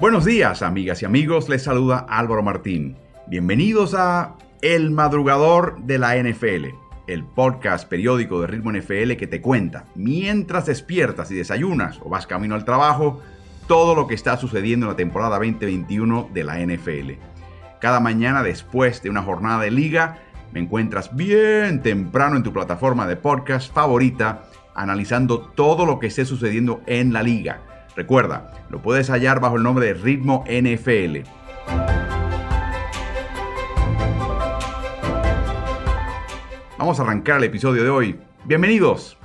[0.00, 1.50] Buenos días, amigas y amigos.
[1.50, 2.96] Les saluda Álvaro Martín.
[3.26, 6.68] Bienvenidos a El Madrugador de la NFL,
[7.06, 12.26] el podcast periódico de Ritmo NFL que te cuenta, mientras despiertas y desayunas o vas
[12.26, 13.20] camino al trabajo,
[13.68, 17.10] todo lo que está sucediendo en la temporada 2021 de la NFL.
[17.78, 23.06] Cada mañana después de una jornada de liga, me encuentras bien temprano en tu plataforma
[23.06, 24.44] de podcast favorita,
[24.74, 27.66] analizando todo lo que esté sucediendo en la liga
[28.00, 31.18] Recuerda, lo puedes hallar bajo el nombre de Ritmo NFL.
[36.78, 38.18] Vamos a arrancar el episodio de hoy.
[38.46, 39.18] Bienvenidos.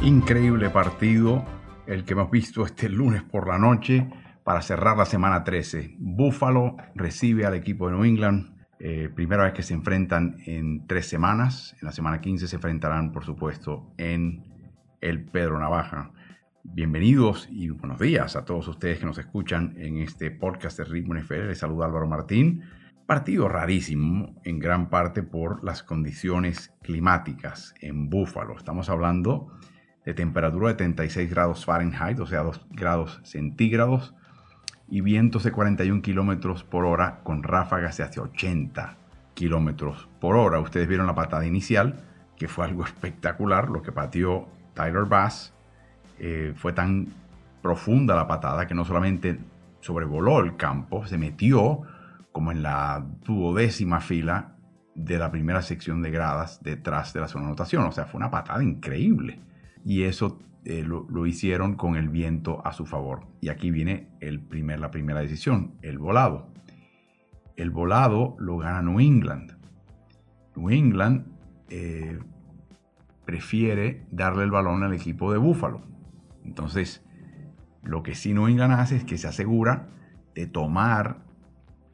[0.00, 1.44] Increíble partido
[1.86, 4.08] el que hemos visto este lunes por la noche
[4.44, 5.96] para cerrar la semana 13.
[5.98, 8.54] Buffalo recibe al equipo de New England.
[8.78, 11.74] Eh, primera vez que se enfrentan en tres semanas.
[11.80, 14.44] En la semana 15 se enfrentarán, por supuesto, en
[15.00, 16.12] el Pedro Navaja.
[16.62, 21.14] Bienvenidos y buenos días a todos ustedes que nos escuchan en este podcast de Ritmo
[21.14, 21.48] NFL.
[21.48, 22.62] Les saluda Álvaro Martín.
[23.06, 28.56] Partido rarísimo en gran parte por las condiciones climáticas en Buffalo.
[28.56, 29.52] Estamos hablando
[30.04, 34.14] de temperatura de 36 grados Fahrenheit, o sea, 2 grados centígrados,
[34.94, 38.96] y vientos de 41 kilómetros por hora con ráfagas de hacia 80
[39.34, 40.60] kilómetros por hora.
[40.60, 42.04] Ustedes vieron la patada inicial,
[42.36, 45.52] que fue algo espectacular, lo que pateó Tyler Bass.
[46.20, 47.08] Eh, fue tan
[47.60, 49.40] profunda la patada que no solamente
[49.80, 51.80] sobrevoló el campo, se metió
[52.30, 54.54] como en la duodécima fila
[54.94, 57.82] de la primera sección de gradas detrás de la zona de anotación.
[57.82, 59.40] O sea, fue una patada increíble.
[59.84, 63.26] Y eso eh, lo, hicieron con el viento a su favor.
[63.40, 66.52] Y aquí viene el primer, la primera decisión, el volado.
[67.56, 69.58] El volado lo gana New England.
[70.56, 71.26] New England
[71.68, 72.18] eh,
[73.26, 75.82] prefiere darle el balón al equipo de Buffalo.
[76.44, 77.04] Entonces,
[77.82, 79.88] lo que sí New England hace es que se asegura
[80.34, 81.18] de tomar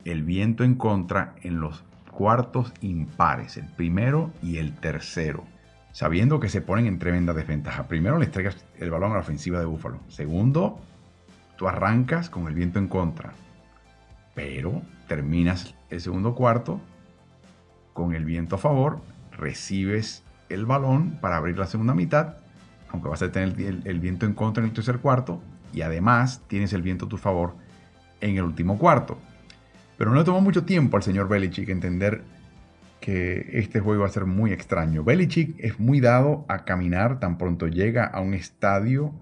[0.04, 5.44] el viento en contra en los cuartos impares, el primero y el tercero
[5.92, 7.88] sabiendo que se ponen en tremenda desventaja.
[7.88, 10.00] Primero, le entregas el balón a la ofensiva de Búfalo.
[10.08, 10.80] Segundo,
[11.56, 13.32] tú arrancas con el viento en contra.
[14.34, 16.80] Pero terminas el segundo cuarto
[17.92, 19.00] con el viento a favor,
[19.32, 22.36] recibes el balón para abrir la segunda mitad,
[22.90, 26.72] aunque vas a tener el, viento en contra en el tercer cuarto, y además tienes
[26.72, 27.54] el viento a tu favor
[28.20, 29.18] en el último cuarto.
[29.96, 32.22] Pero no le tomó mucho tiempo al señor Belichick entender
[33.00, 35.02] que este juego va a ser muy extraño.
[35.02, 39.12] Belichick es muy dado a caminar tan pronto llega a un estadio,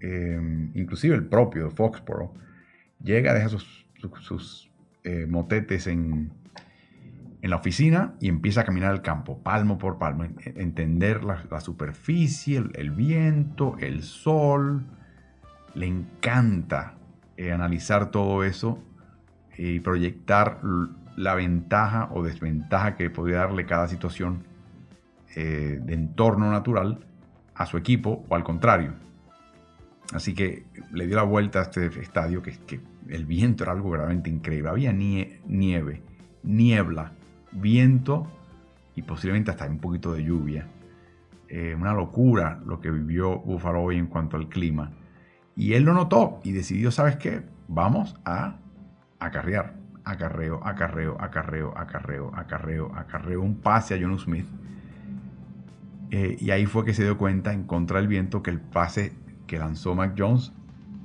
[0.00, 2.32] em, inclusive el propio de Foxborough,
[3.02, 3.86] llega, deja sus,
[4.20, 4.70] sus,
[5.04, 6.32] eh, motetes en,
[7.40, 12.62] en, la oficina y empieza a caminar el campo, palmo por palmo, entender la, superficie,
[12.74, 14.86] el, viento, el sol.
[15.74, 16.98] Le encanta
[17.36, 18.82] eh, analizar todo eso
[19.62, 20.62] y proyectar
[21.16, 24.44] la ventaja o desventaja que podría darle cada situación
[25.36, 27.04] eh, de entorno natural
[27.54, 28.94] a su equipo o al contrario.
[30.14, 33.90] Así que le dio la vuelta a este estadio que, que el viento era algo
[33.90, 34.70] verdaderamente increíble.
[34.70, 36.02] Había nieve,
[36.42, 37.12] niebla,
[37.52, 38.28] viento
[38.96, 40.68] y posiblemente hasta un poquito de lluvia.
[41.48, 44.90] Eh, una locura lo que vivió Buffalo hoy en cuanto al clima.
[45.54, 47.42] Y él lo notó y decidió, ¿sabes qué?
[47.68, 48.59] Vamos a
[49.20, 54.46] acarrear acarreo, acarreo, acarreo, acarreo, acarreo, acarreo, un pase a John Smith.
[56.10, 59.12] Eh, y ahí fue que se dio cuenta en contra del viento que el pase
[59.46, 60.52] que lanzó Mac Jones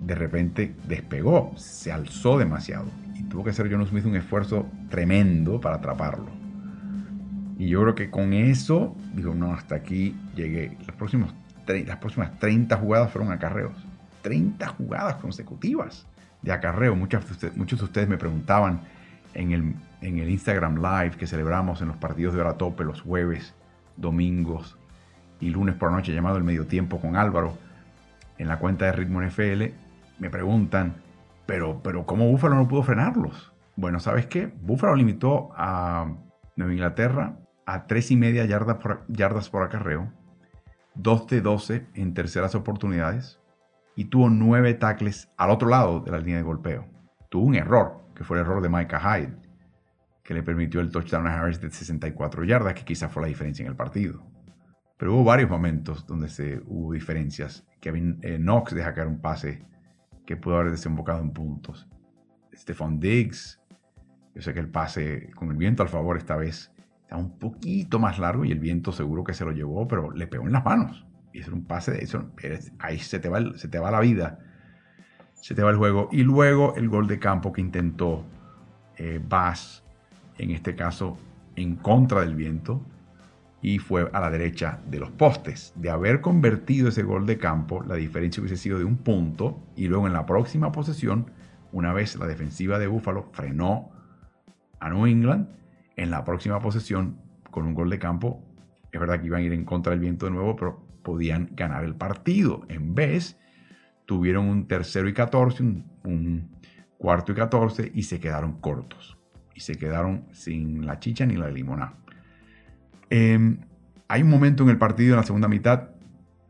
[0.02, 2.86] de repente despegó, se alzó demasiado.
[3.14, 6.28] Y tuvo que hacer John Smith un esfuerzo tremendo para atraparlo.
[7.58, 10.78] Y yo creo que con eso, digo, no, hasta aquí llegué.
[10.86, 11.34] Los próximos,
[11.68, 13.74] las próximas 30 jugadas fueron acarreos.
[14.22, 16.06] 30 jugadas consecutivas
[16.46, 16.96] de acarreo.
[16.96, 17.26] Muchos,
[17.56, 18.82] muchos de ustedes me preguntaban
[19.34, 23.02] en el, en el Instagram Live que celebramos en los partidos de hora tope los
[23.02, 23.54] jueves,
[23.98, 24.78] domingos
[25.42, 27.58] y lunes por la noche llamado el medio tiempo con Álvaro
[28.38, 29.64] en la cuenta de Ritmo NFL,
[30.20, 30.96] me preguntan,
[31.46, 33.52] pero, pero ¿cómo Búfalo no pudo frenarlos?
[33.76, 34.52] Bueno, ¿sabes qué?
[34.62, 36.08] Búfalo limitó a
[36.56, 40.12] Nueva Inglaterra a 3 y media yardas por, yardas por acarreo,
[40.96, 43.40] 2 de 12 en terceras oportunidades
[43.96, 46.88] y tuvo 9 tackles al otro lado de la línea de golpeo.
[47.30, 49.36] Tuvo un error, que fue el error de Micah Hyde,
[50.24, 53.64] que le permitió el touchdown a Harris de 64 yardas, que quizá fue la diferencia
[53.64, 54.26] en el partido.
[54.98, 57.66] Pero hubo varios momentos donde se, hubo diferencias.
[57.82, 59.66] Kevin eh, Knox deja caer un pase
[60.26, 61.88] que pudo haber desembocado en puntos.
[62.54, 63.62] Stephon Diggs
[64.34, 66.72] Yo sé que el pase con el viento al favor esta vez
[67.02, 70.28] está un poquito más largo y el viento seguro que se lo llevó, pero le
[70.28, 71.05] pegó en las manos.
[71.36, 72.32] Y es un pase de eso.
[72.80, 74.40] Ahí se te, va se te va la vida.
[75.34, 76.08] Se te va el juego.
[76.10, 78.24] Y luego el gol de campo que intentó
[78.96, 79.84] eh, Bass,
[80.38, 81.18] en este caso
[81.58, 82.82] en contra del viento,
[83.62, 85.74] y fue a la derecha de los postes.
[85.76, 89.90] De haber convertido ese gol de campo, la diferencia hubiese sido de un punto y
[89.90, 91.32] luego en la próxima posesión,
[91.74, 93.92] una vez la defensiva de Buffalo frenó
[94.80, 95.50] a New England,
[95.98, 97.18] en la próxima posesión
[97.52, 98.42] con un gol de campo,
[98.90, 101.86] es verdad que iban a ir en contra del viento de nuevo, pero podían ganar
[101.86, 102.66] el partido.
[102.68, 103.38] En vez,
[104.06, 105.64] tuvieron un tercero y 14,
[106.04, 106.50] un,
[106.98, 109.18] cuarto y 14 y se quedaron cortos.
[109.54, 111.96] Y se quedaron sin la chicha ni la limonada.
[113.10, 113.60] Em,
[114.08, 115.90] hay un momento en el partido en la segunda mitad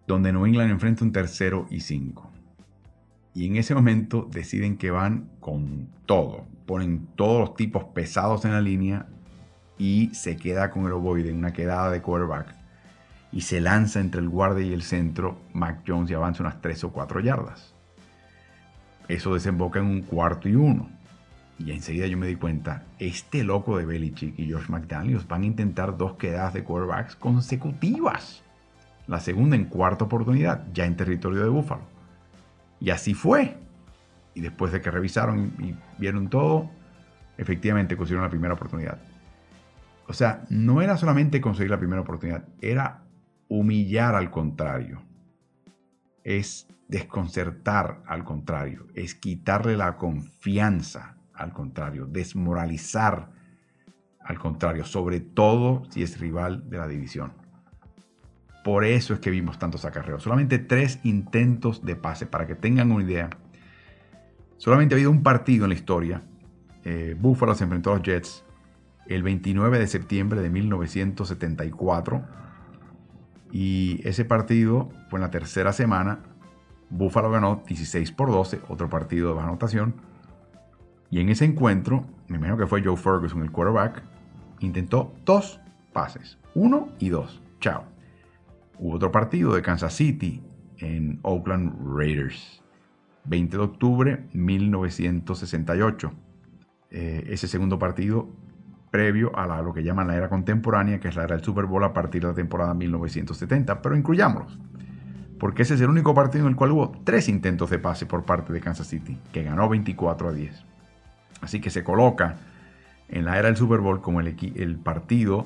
[0.07, 2.31] donde New England enfrenta un tercero y cinco.
[3.33, 6.45] Y en ese momento deciden que van con todo.
[6.65, 9.07] Ponen todos los tipos pesados en la línea
[9.77, 12.64] y se queda con el ovoide en una quedada de quarterback.
[13.35, 16.85] Y se lanza entre el guardia y el centro Mac Jones y avanza unas 3
[16.85, 17.75] o 4 yardas.
[19.09, 20.89] Eso desemboca en un cuarto y uno.
[21.59, 25.45] Y enseguida yo me di cuenta, este loco de Belichick y George McDaniels van a
[25.45, 28.41] intentar dos quedadas de quarterbacks consecutivas.
[29.05, 31.83] La segunda en cuarta oportunidad, ya en territorio de Buffalo.
[32.79, 33.57] Y así fue.
[34.33, 36.69] Y después de que revisaron y vieron todo,
[37.37, 38.97] efectivamente consiguieron la primera oportunidad.
[40.07, 43.04] O sea, no era solamente conseguir la primera oportunidad, era
[43.47, 45.01] humillar al contrario.
[46.23, 53.31] Es desconcertar al contrario, es quitarle la confianza al contrario, desmoralizar
[54.19, 57.33] al contrario, sobre todo si es rival de la división.
[58.63, 60.23] Por eso es que vimos tantos acarreos.
[60.23, 63.29] Solamente tres intentos de pase, para que tengan una idea.
[64.57, 66.23] Solamente ha habido un partido en la historia.
[66.83, 68.43] Eh, Buffalo se enfrentó a los Jets
[69.05, 72.25] el 29 de septiembre de 1974.
[73.51, 76.19] Y ese partido fue en la tercera semana.
[76.89, 79.95] Buffalo ganó 16 por 12, otro partido de baja anotación.
[81.09, 84.03] Y en ese encuentro, me imagino que fue Joe Ferguson, el quarterback,
[84.59, 85.59] intentó dos
[85.93, 87.41] pases, uno y dos.
[87.59, 87.85] Chao.
[88.77, 90.43] Hubo otro partido de Kansas City
[90.79, 92.61] en Oakland Raiders,
[93.25, 96.11] 20 de octubre 1968.
[96.91, 98.29] Eh, ese segundo partido
[98.95, 101.83] previo a lo que llaman la era contemporánea, que es la era del Super Bowl
[101.83, 104.57] a partir de la temporada 1970, pero incluyámoslos,
[105.37, 108.23] porque ese es el único partido en el cual hubo tres intentos de pase por
[108.23, 110.63] parte de Kansas City, que ganó 24 a 10.
[111.41, 112.37] Así que se coloca
[113.09, 115.45] en la era del Super Bowl como el, el partido,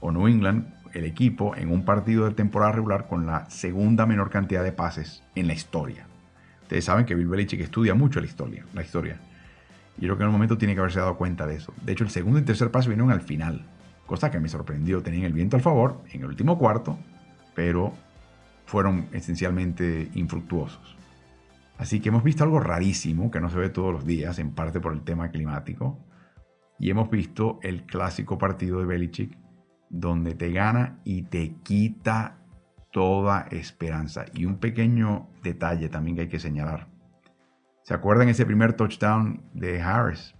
[0.00, 4.28] o New England, el equipo, en un partido de temporada regular con la segunda menor
[4.28, 6.04] cantidad de pases en la historia.
[6.62, 8.64] Ustedes saben que Bill Belichick estudia mucho la historia.
[8.74, 9.20] La historia.
[9.98, 11.74] Y creo que en un momento tiene que haberse dado cuenta de eso.
[11.84, 13.66] De hecho, el segundo y tercer pase vinieron al final.
[14.06, 15.02] Cosa que me sorprendió.
[15.02, 16.98] Tenían el viento al favor en el último cuarto,
[17.54, 17.92] pero
[18.64, 20.96] fueron esencialmente infructuosos.
[21.78, 24.80] Así que hemos visto algo rarísimo que no se ve todos los días, en parte
[24.80, 25.98] por el tema climático.
[26.78, 29.36] Y hemos visto el clásico partido de Belichick,
[29.90, 32.38] donde te gana y te quita
[32.92, 34.26] toda esperanza.
[34.32, 36.88] Y un pequeño detalle también que hay que señalar.
[37.88, 40.34] ¿Se acuerdan ese primer touchdown de Harris?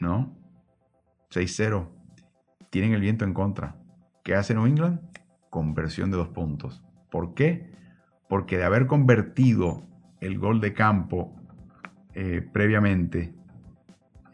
[0.00, 0.36] ¿No?
[1.30, 1.88] 6-0.
[2.68, 3.74] Tienen el viento en contra.
[4.22, 5.00] ¿Qué hace New England?
[5.48, 6.84] Conversión de dos puntos.
[7.10, 7.72] ¿Por qué?
[8.28, 9.82] Porque de haber convertido
[10.20, 11.34] el gol de campo
[12.12, 13.34] eh, previamente,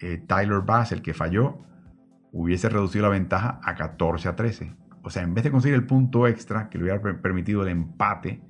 [0.00, 1.58] eh, Tyler Bass, el que falló,
[2.32, 4.74] hubiese reducido la ventaja a 14 a 13.
[5.04, 8.42] O sea, en vez de conseguir el punto extra que le hubiera permitido el empate,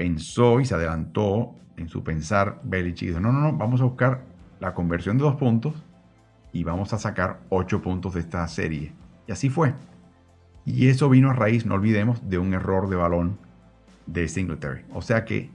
[0.00, 4.22] pensó y se adelantó en su pensar Belichick dijo, no, no, no, vamos a buscar
[4.58, 5.74] la conversión de dos puntos
[6.54, 8.94] y vamos a sacar ocho puntos de esta serie.
[9.26, 9.74] Y así fue.
[10.64, 13.38] Y eso vino a raíz, no olvidemos, de un error de balón
[14.06, 14.86] de Singletary.
[14.94, 15.50] O sea que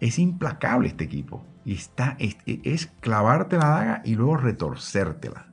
[0.00, 1.42] es implacable este equipo.
[1.64, 5.46] Y está, es, clavarte la daga y luego retorcértela.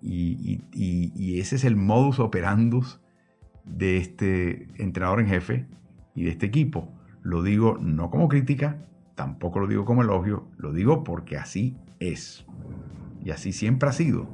[0.00, 3.00] Y, y, ese es el modus operandus
[3.64, 5.66] de este entrenador en jefe
[6.16, 6.92] y de este equipo.
[7.22, 8.78] Lo digo no como crítica,
[9.14, 12.44] tampoco lo digo como elogio, lo digo porque así es.
[13.22, 14.28] Y así siempre ha sido.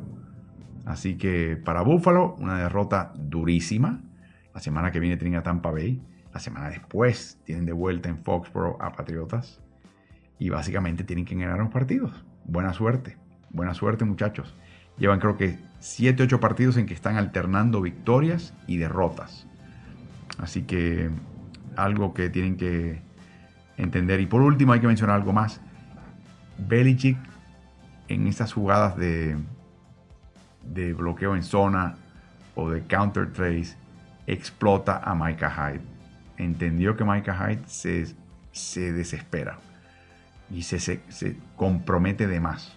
[0.85, 4.01] Así que para Buffalo, una derrota durísima.
[4.55, 6.03] La semana que viene tienen a Tampa Bay.
[6.33, 9.61] La semana después tienen de vuelta en Foxborough a Patriotas
[10.39, 12.25] y básicamente tienen que ganar los partidos.
[12.45, 13.17] Buena suerte,
[13.51, 14.55] buena suerte muchachos.
[14.99, 19.47] Llevan creo que 7, 8 partidos en que están alternando victorias y derrotas.
[20.39, 21.11] Así que
[21.77, 23.03] algo que tienen que
[23.77, 24.21] entender.
[24.21, 25.61] Y por último hay que mencionar algo más.
[26.59, 27.19] Belichick
[28.09, 29.37] en esas jugadas de,
[30.65, 31.97] de bloqueo en zona
[32.55, 33.77] o de counter trace,
[34.27, 35.83] explota a Micah Hyde.
[36.37, 38.15] Entendió que Micah Hyde se,
[38.53, 39.59] se desespera
[40.51, 42.77] y se, se, compromete de más.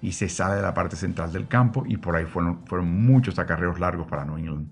[0.00, 3.38] Y se sale de la parte central del campo y por ahí fueron, fueron muchos
[3.38, 4.68] acarreos largos para New England.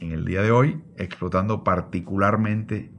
[0.00, 2.92] En el día de hoy, explotando particularmente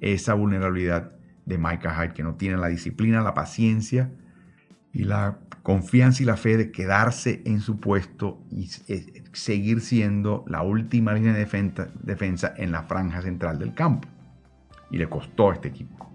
[0.00, 1.12] esa vulnerabilidad
[1.46, 4.10] de Micah Hyde, que no tiene la disciplina, la paciencia
[4.92, 10.44] y la confianza y la fe de quedarse en su puesto y eh, seguir siendo
[10.48, 11.40] la última línea de
[12.02, 14.08] defensa, en la franja central del campo.
[14.90, 16.10] Y le costó a este equipo.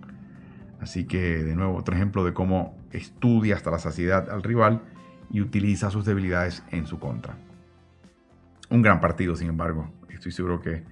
[0.82, 4.82] Así que, de nuevo, otro ejemplo de cómo estudia hasta la saciedad al rival
[5.32, 7.38] y utiliza sus debilidades en su contra.
[8.70, 9.90] Un gran partido, sin embargo.
[10.16, 10.84] Estoy seguro que,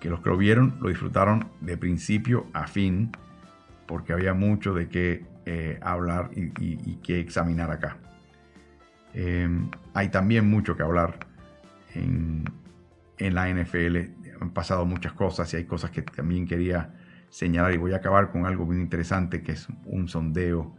[0.00, 3.10] que los que lo vieron lo disfrutaron de principio a fin,
[3.86, 7.98] porque había mucho de qué eh, hablar y, que examinar acá.
[9.14, 11.18] Em, hay también mucho que hablar
[11.94, 12.44] en,
[13.18, 13.96] la NFL.
[14.40, 16.94] Han pasado muchas cosas y hay cosas que también quería
[17.30, 20.76] señalar y voy a acabar con algo muy interesante que es un sondeo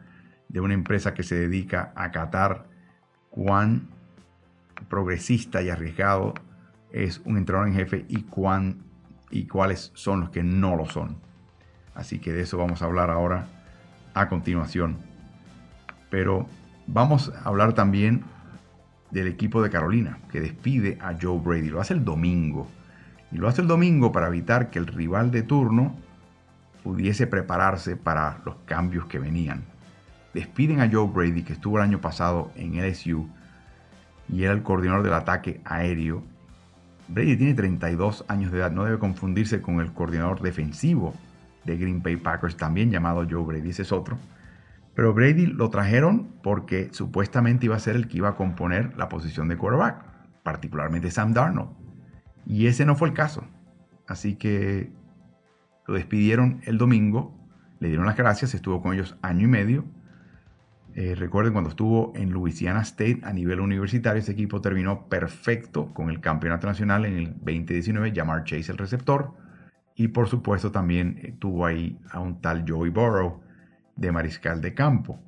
[0.50, 2.68] de una empresa que se dedica a catar
[3.30, 3.90] cuán
[4.90, 6.34] progresista y arriesgado
[7.04, 8.84] es un entrenador en jefe y cuán
[9.30, 11.18] y cuáles son los que no lo son.
[11.96, 13.48] Así que de eso vamos a hablar ahora
[14.14, 14.98] a continuación.
[16.10, 16.48] Pero
[16.86, 18.24] vamos a hablar también
[19.12, 21.70] del equipo de Carolina, que despide a Joe Brady.
[21.70, 22.68] Lo hace el domingo.
[23.32, 25.96] Y lo hace el domingo para evitar que el rival de turno
[26.84, 29.66] pudiese prepararse para los cambios que venían.
[30.34, 33.28] Despiden a Joe Brady, que estuvo el año pasado en LSU
[34.30, 36.24] y era el coordinador del ataque aéreo.
[37.08, 41.14] Brady tiene 32 años de edad, no debe confundirse con el coordinador defensivo
[41.64, 44.18] de Green Bay Packers, también llamado Joe Brady, ese es otro.
[44.96, 49.10] Pero Brady lo trajeron porque supuestamente iba a ser el que iba a componer la
[49.10, 50.04] posición de quarterback,
[50.44, 51.70] particularmente Sam Darnold.
[52.46, 53.44] Y ese no fue el caso.
[54.08, 54.92] Así que
[55.86, 57.38] lo despidieron el domingo,
[57.80, 59.86] le dieron las gracias, estuvo con ellos año y medio.
[61.00, 66.10] Eh, recuerden cuando estuvo en Louisiana State a nivel universitario, ese equipo terminó perfecto con
[66.10, 69.36] el campeonato nacional en el 2019, llamar Chase el receptor
[69.94, 73.42] y por supuesto también eh, tuvo ahí a un tal Joey Burrow
[73.96, 75.22] de mariscal de campo.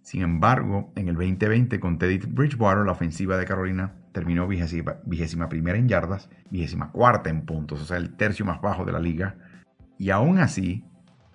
[0.00, 5.76] Sin embargo, en el 2020 con Teddy Bridgewater, la ofensiva de Carolina terminó vigésima, primera
[5.76, 9.36] en yardas, vigésima cuarta en puntos, o sea, el tercio más bajo de la liga.
[9.98, 10.86] Y aún así,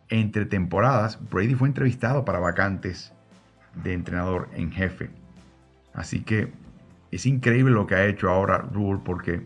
[0.09, 3.13] entre temporadas, Brady fue entrevistado para vacantes
[3.83, 5.09] de entrenador en jefe.
[5.93, 6.51] Así que
[7.11, 9.45] es increíble lo que ha hecho ahora Rule porque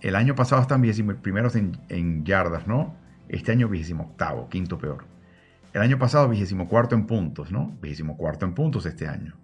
[0.00, 0.82] el año pasado están
[1.20, 2.94] primeros en, yardas, ¿no?
[3.28, 5.04] Este año vigésimo octavo, quinto peor.
[5.72, 7.76] El año pasado vigésimo cuarto en puntos, ¿no?
[7.82, 9.34] Vigésimo cuarto en puntos este año.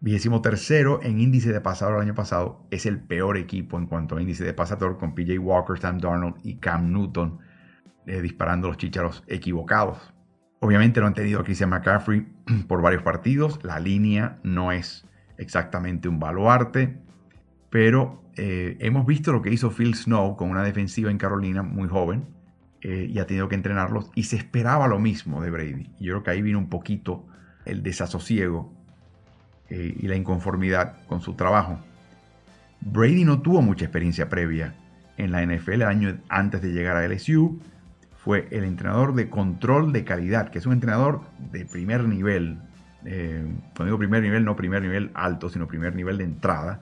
[0.00, 2.66] Vigésimo tercero en índice de pasador el año pasado.
[2.70, 6.36] Es el peor equipo en cuanto a índice de pasador con PJ Walker, Sam Darnold
[6.42, 7.40] y Cam Newton
[8.06, 9.98] eh, disparando los chícharos equivocados.
[10.60, 12.26] Obviamente no han tenido a Christian McCaffrey
[12.68, 13.58] por varios partidos.
[13.64, 16.98] La línea no es exactamente un baluarte
[17.70, 21.88] pero eh, hemos visto lo que hizo Phil Snow con una defensiva en Carolina muy
[21.88, 22.26] joven
[22.82, 25.90] eh, y ha tenido que entrenarlos y se esperaba lo mismo de Brady.
[26.00, 27.26] Yo creo que ahí vino un poquito
[27.64, 28.74] el desasosiego
[29.68, 31.78] eh, y la inconformidad con su trabajo.
[32.80, 34.74] Brady no tuvo mucha experiencia previa
[35.16, 37.60] en la NFL el año antes de llegar a LSU.
[38.24, 41.22] Fue el entrenador de control de calidad, que es un entrenador
[41.52, 42.58] de primer nivel.
[43.02, 46.80] cuando digo primer nivel, no primer nivel alto, sino primer nivel de entrada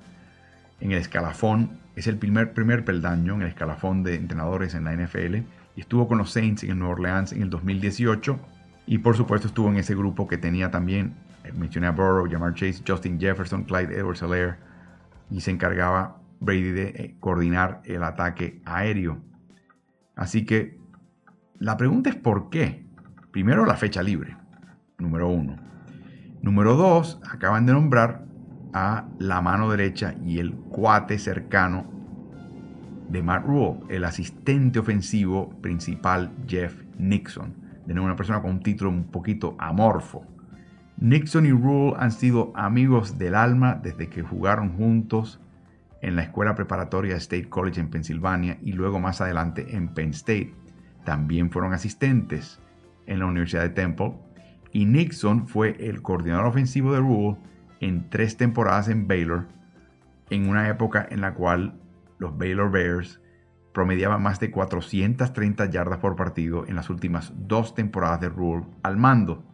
[0.80, 4.94] en el escalafón, es el primer, primer peldaño en el escalafón de entrenadores en la
[4.94, 5.36] NFL
[5.76, 8.38] y estuvo con los Saints en Nueva Orleans en el 2018
[8.86, 11.14] y por supuesto estuvo en ese grupo que tenía también,
[11.44, 14.56] eh, mencioné a Burrow, Jamar Chase, Justin Jefferson, Clyde edwards helaire
[15.30, 19.18] y se encargaba Brady de eh, coordinar el ataque aéreo.
[20.14, 20.77] Así que
[21.58, 22.86] la pregunta es por qué.
[23.30, 24.36] Primero la fecha libre,
[24.98, 25.56] número uno.
[26.40, 28.24] Número dos, acaban de nombrar
[28.72, 31.90] a la mano derecha y el cuate cercano
[33.08, 37.54] de Matt Rule, el asistente ofensivo principal Jeff Nixon.
[37.86, 40.24] De nuevo, una persona con un título un poquito amorfo.
[40.98, 45.40] Nixon y Rule han sido amigos del alma desde que jugaron juntos
[46.02, 50.54] en la escuela preparatoria State College en Pensilvania y luego más adelante en Penn State.
[51.08, 52.60] También fueron asistentes
[53.06, 54.12] en la Universidad de Temple
[54.72, 57.38] y Nixon fue el coordinador ofensivo de Rule
[57.80, 59.46] en tres temporadas en Baylor,
[60.28, 61.80] en una época en la cual
[62.18, 63.22] los Baylor Bears
[63.72, 68.98] promediaban más de 430 yardas por partido en las últimas dos temporadas de Rule al
[68.98, 69.46] mando.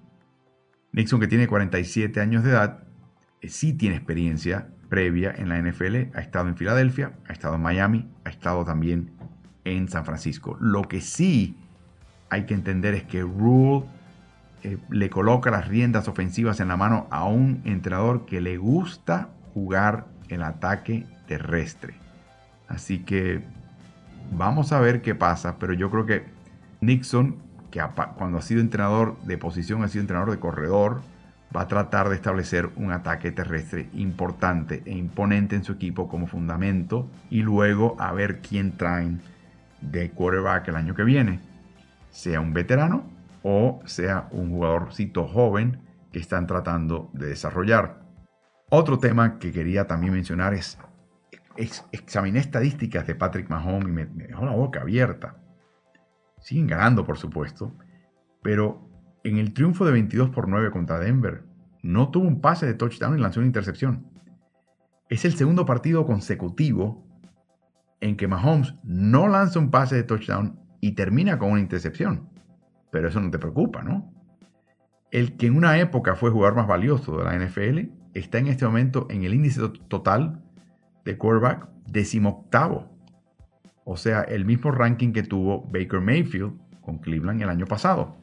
[0.90, 2.82] Nixon, que tiene 47 años de edad,
[3.44, 8.10] sí tiene experiencia previa en la NFL, ha estado en Filadelfia, ha estado en Miami,
[8.24, 9.12] ha estado también
[9.64, 10.56] en San Francisco.
[10.60, 11.56] Lo que sí
[12.30, 13.86] hay que entender es que Rule
[14.62, 19.28] eh, le coloca las riendas ofensivas en la mano a un entrenador que le gusta
[19.52, 21.94] jugar el ataque terrestre.
[22.68, 23.42] Así que
[24.32, 26.24] vamos a ver qué pasa, pero yo creo que
[26.80, 27.36] Nixon,
[27.70, 27.82] que
[28.16, 31.02] cuando ha sido entrenador de posición, ha sido entrenador de corredor,
[31.54, 36.26] va a tratar de establecer un ataque terrestre importante e imponente en su equipo como
[36.26, 39.20] fundamento y luego a ver quién traen
[39.90, 41.40] de quarterback el año que viene,
[42.10, 48.02] sea un veterano o sea un jugadorcito joven que están tratando de desarrollar.
[48.70, 50.78] Otro tema que quería también mencionar es,
[51.92, 55.36] examiné estadísticas de Patrick Mahomes y me, me dejó la boca abierta.
[56.40, 57.76] Siguen ganando, por supuesto,
[58.42, 58.88] pero
[59.24, 61.44] en el triunfo de 22 por 9 contra Denver,
[61.82, 64.06] no tuvo un pase de touchdown y lanzó una intercepción.
[65.10, 67.06] Es el segundo partido consecutivo
[68.04, 72.28] en que Mahomes no lanza un pase de touchdown y termina con una intercepción.
[72.90, 74.12] Pero eso no te preocupa, ¿no?
[75.10, 78.66] El que en una época fue jugador más valioso de la NFL está en este
[78.66, 80.42] momento en el índice total
[81.06, 82.90] de quarterback decimoctavo.
[83.86, 88.16] O sea, el mismo ranking que tuvo Baker Mayfield con Cleveland el año pasado.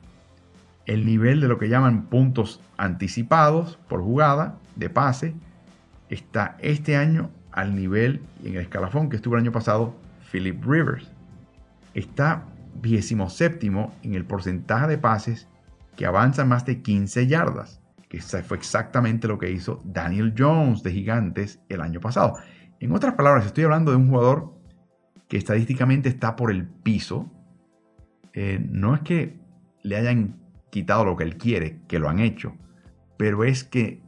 [0.86, 5.34] El nivel de lo que llaman puntos anticipados por jugada de pase
[6.10, 9.96] está este año al nivel y en el escalafón que estuvo el año pasado
[10.32, 11.12] Philip Rivers.
[11.94, 12.46] Está
[12.82, 13.60] 17
[14.04, 15.48] en el porcentaje de pases
[15.96, 20.92] que avanzan más de 15 yardas, que fue exactamente lo que hizo Daniel Jones de
[20.92, 22.38] Gigantes el año pasado.
[22.80, 24.54] En otras palabras, estoy hablando de un jugador
[25.28, 27.32] que estadísticamente está por el piso.
[28.34, 29.40] Eh, no es que
[29.84, 30.40] le hayan
[30.72, 32.56] quitado lo que él quiere, que lo han hecho,
[33.18, 34.02] pero es que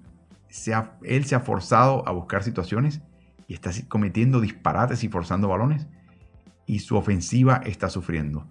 [1.04, 3.02] él se ha forzado a buscar situaciones
[3.48, 5.88] y está cometiendo disparates y forzando balones
[6.66, 8.48] y su ofensiva está sufriendo.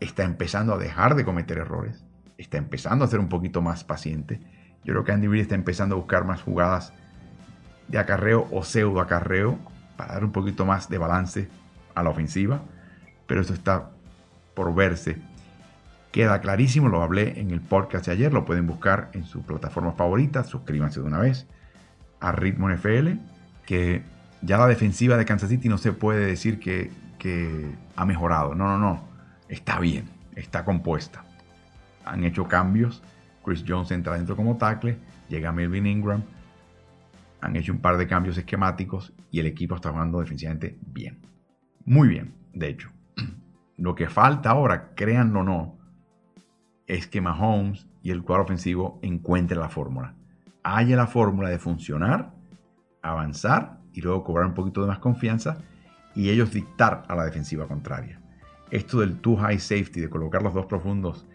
[0.00, 2.04] Está empezando a dejar de cometer errores,
[2.38, 4.40] está empezando a ser un poquito más paciente.
[4.84, 6.92] Yo creo que Andy Reid está empezando a buscar más jugadas
[7.88, 9.58] de acarreo o pseudo acarreo
[9.96, 11.48] para dar un poquito más de balance
[11.94, 12.62] a la ofensiva,
[13.26, 13.90] pero eso está
[14.54, 15.18] por verse.
[16.12, 19.92] Queda clarísimo, lo hablé en el podcast de ayer, lo pueden buscar en su plataforma
[19.92, 21.46] favorita, suscríbanse de una vez
[22.20, 23.18] a Ritmo NFL
[23.70, 24.02] que
[24.42, 26.90] ya la defensiva de Kansas City no se puede decir que,
[27.94, 28.52] ha mejorado.
[28.56, 29.04] No, no, no.
[29.48, 31.22] Está bien, está compuesta.
[32.04, 33.00] Han hecho cambios.
[33.44, 36.24] Chris Jones entra dentro como tackle, llega Melvin Ingram.
[37.42, 41.20] Han hecho un par de cambios esquemáticos y el equipo está jugando defensivamente bien.
[41.84, 42.90] Muy bien, de hecho.
[43.76, 45.78] Lo que falta ahora, créanlo o no,
[46.88, 50.16] es que Mahomes y el cuadro ofensivo encuentren la fórmula.
[50.64, 52.39] Haya la fórmula de funcionar
[53.02, 55.58] avanzar y luego cobrar un poquito de más confianza
[56.14, 58.20] y ellos dictar a la defensiva contraria.
[58.70, 61.26] Esto del too high safety, de colocar los dos profundos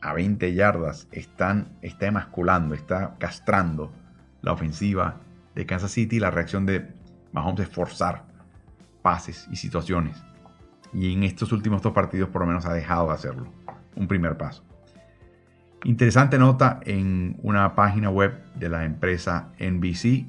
[0.00, 3.92] a 20 yardas, están, está emasculando, está castrando
[4.42, 5.20] la ofensiva
[5.54, 6.18] de Kansas City.
[6.18, 6.92] La reacción de
[7.32, 8.24] Mahomes es forzar
[9.00, 10.22] pases y situaciones.
[10.92, 13.46] Y en estos últimos dos partidos por lo menos ha dejado de hacerlo.
[13.96, 14.62] Un primer paso.
[15.84, 20.26] Interesante nota en una página web de la empresa NBC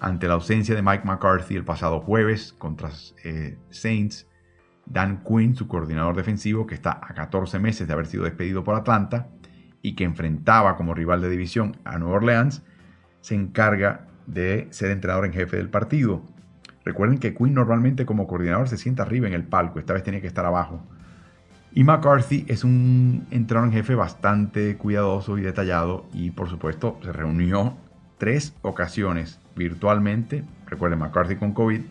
[0.00, 2.90] ante la ausencia de Mike McCarthy el pasado jueves contra
[3.24, 4.26] eh, Saints,
[4.86, 8.74] Dan Quinn, su coordinador defensivo, que está a 14 meses de haber sido despedido por
[8.74, 9.28] Atlanta
[9.82, 12.62] y que enfrentaba como rival de división a Nueva Orleans,
[13.20, 16.22] se encarga de ser entrenador en jefe del partido.
[16.84, 20.20] Recuerden que Quinn normalmente como coordinador se sienta arriba en el palco, esta vez tenía
[20.20, 20.82] que estar abajo.
[21.72, 27.12] Y McCarthy es un entrenador en jefe bastante cuidadoso y detallado y por supuesto se
[27.12, 27.76] reunió
[28.16, 31.82] tres ocasiones virtualmente, recuerden McCarthy con COVID,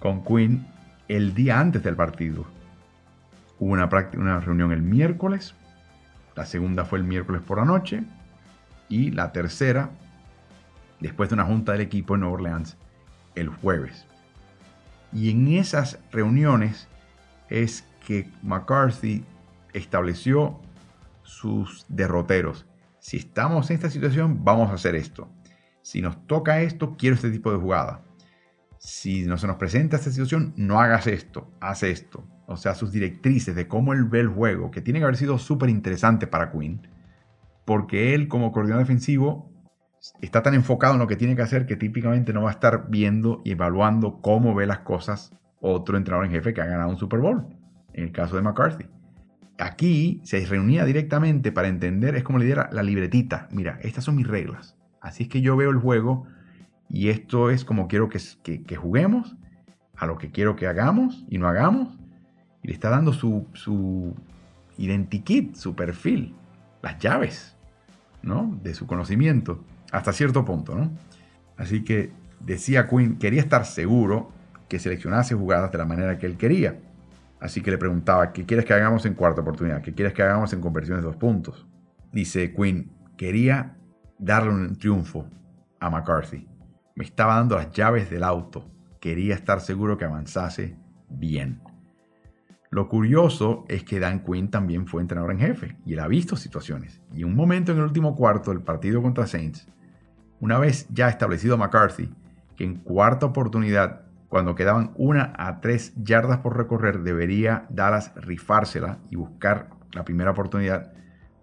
[0.00, 0.66] con Quinn
[1.06, 2.44] el día antes del partido.
[3.60, 3.86] Hubo una,
[4.40, 5.54] reunión el miércoles,
[6.34, 8.02] la segunda fue el miércoles por la noche
[8.88, 9.90] y la tercera,
[10.98, 12.76] después de una junta del equipo en Nueva Orleans,
[13.36, 14.06] el jueves.
[15.12, 16.88] Y en esas reuniones
[17.48, 19.24] es que McCarthy
[19.72, 20.58] estableció
[21.22, 22.66] sus derroteros.
[22.98, 25.28] Si estamos en esta situación, vamos a hacer esto.
[25.84, 28.00] Si nos toca esto, quiero este tipo de jugada.
[28.78, 32.26] Si no se nos presenta esta situación, no hagas esto, haz esto.
[32.46, 35.36] O sea, sus directrices de cómo él ve el juego, que tiene que haber sido
[35.36, 36.88] súper interesante para Quinn,
[37.66, 39.52] porque él como coordinador defensivo
[40.22, 42.86] está tan enfocado en lo que tiene que hacer que típicamente no va a estar
[42.88, 46.96] viendo y evaluando cómo ve las cosas otro entrenador en jefe que ha ganado un
[46.96, 47.46] Super Bowl,
[47.92, 48.86] en el caso de McCarthy.
[49.58, 54.16] Aquí se reunía directamente para entender, es como le diera la libretita, mira, estas son
[54.16, 56.26] mis reglas, Así es que yo veo el juego
[56.88, 59.36] y esto es como quiero que, juguemos,
[59.94, 61.98] a lo que quiero que hagamos y no hagamos.
[62.62, 64.14] Y le está dando su, su
[64.78, 66.34] identikit, su perfil,
[66.80, 67.54] las llaves,
[68.22, 68.58] ¿no?
[68.62, 69.62] De su conocimiento,
[69.92, 70.90] hasta cierto punto, ¿no?
[71.58, 74.32] Así que decía Quinn, quería estar seguro
[74.70, 76.80] que seleccionase jugadas de la manera que él quería.
[77.40, 79.82] Así que le preguntaba, ¿qué quieres que hagamos en cuarta oportunidad?
[79.82, 81.66] ¿Qué quieres que hagamos en conversiones de dos puntos?
[82.10, 83.76] Dice Quinn, quería
[84.18, 85.26] darle un triunfo
[85.80, 86.48] a McCarthy.
[86.96, 88.70] Me estaba dando las llaves del auto.
[89.00, 90.76] Quería estar seguro que avanzase
[91.08, 91.60] bien.
[92.70, 96.34] Lo curioso es que Dan Quinn también fue entrenador en jefe y él ha visto
[96.34, 97.00] situaciones.
[97.12, 99.68] Y un momento en el último cuarto del partido contra Saints,
[100.40, 102.12] una vez ya establecido McCarthy,
[102.56, 108.98] que en cuarta oportunidad, cuando quedaban una a tres yardas por recorrer, debería Dallas rifársela
[109.08, 110.92] y buscar la primera oportunidad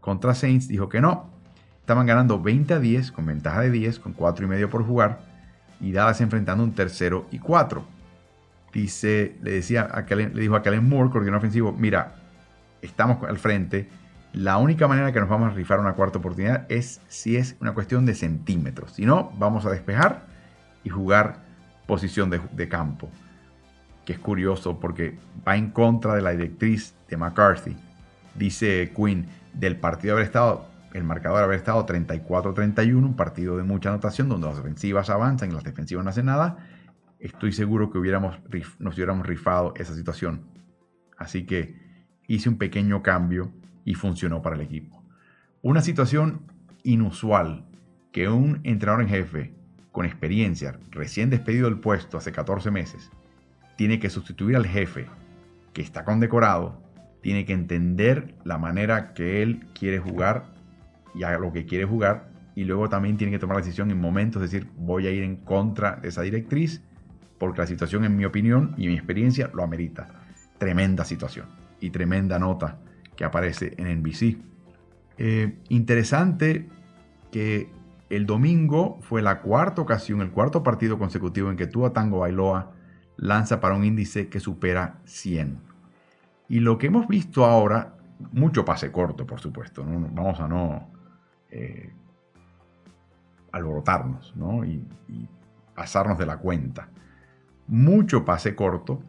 [0.02, 1.41] contra Saints, dijo que no.
[1.92, 5.20] Estaban ganando 20 a 10 con ventaja de 10, con 4 y medio por jugar,
[5.82, 7.84] y Dallas enfrentando un tercero y 4.
[8.72, 12.16] Dice, le, decía a le dijo a Kellen Moore, coordinador ofensivo, mira,
[12.82, 13.90] estamos al frente,
[14.32, 17.74] la única manera que nos vamos a rifar una cuarta oportunidad es si es una
[17.74, 18.94] cuestión de centímetros.
[18.94, 20.28] Si no, vamos a despejar
[20.86, 21.40] y jugar
[21.88, 23.10] posición de, campo.
[24.06, 27.76] Que es curioso porque va en contra de la directriz de McCarthy.
[28.36, 33.90] Dice Quinn, del partido haber estado, el marcador haber estado 34-31, un partido de mucha
[33.90, 36.58] anotación donde las ofensivas avanzan y las defensivas no hacen nada.
[37.20, 38.40] Estoy seguro que hubiéramos,
[38.80, 40.42] nos hubiéramos rifado esa situación.
[41.18, 41.80] Así que
[42.28, 43.52] hice un pequeño cambio
[43.86, 45.04] y funcionó para el equipo.
[45.62, 46.42] Una situación
[46.84, 47.66] inusual
[48.12, 49.54] que un entrenador en jefe
[49.92, 53.12] con experiencia, recién despedido del puesto hace 14 meses,
[53.76, 55.08] tiene que sustituir al jefe
[55.74, 56.82] que está condecorado,
[57.22, 60.51] tiene que entender la manera que él quiere jugar
[61.14, 64.00] y a lo que quiere jugar y luego también tiene que tomar la decisión en
[64.00, 66.82] momentos, de decir, voy a ir en contra de esa directriz
[67.38, 70.08] porque la situación en mi opinión y mi experiencia lo amerita.
[70.58, 71.48] Tremenda situación
[71.80, 72.78] y tremenda nota
[73.16, 74.38] que aparece en NBC.
[75.18, 76.70] Eh, interesante
[77.32, 77.70] que
[78.10, 82.74] el domingo fue la cuarta ocasión, el cuarto partido consecutivo en que Tua Tango Bailoa
[83.18, 85.58] lanza para un índice que supera 100.
[86.50, 87.96] Y lo que hemos visto ahora,
[88.34, 90.91] mucho pase corto, por supuesto, vamos a no
[91.52, 91.92] eh,
[93.52, 94.34] alborotarnos
[94.66, 94.82] y,
[95.76, 96.90] pasarnos de la cuenta.
[97.68, 99.02] Mucho pase corto,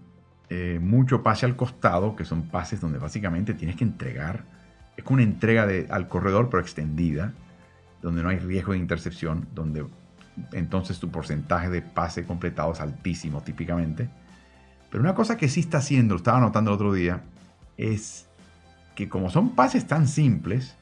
[0.48, 4.44] eh, mucho pase al costado, que son pases donde básicamente tienes que entregar,
[4.96, 7.32] es una entrega de, al corredor pero extendida,
[8.00, 9.86] donde no hay riesgo de intercepción, donde
[10.52, 14.08] entonces tu porcentaje de pase completado es altísimo típicamente.
[14.90, 17.22] Pero una cosa que sí está haciendo, lo estaba notando el otro día,
[17.76, 18.28] es
[18.94, 20.76] que como son pases tan simples,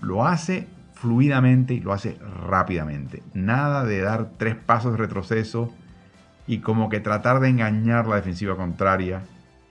[0.00, 0.66] lo hace
[1.04, 3.22] fluidamente y lo hace rápidamente.
[3.34, 5.70] Nada de dar tres pasos de retroceso
[6.46, 9.22] y como que tratar de engañar la defensiva contraria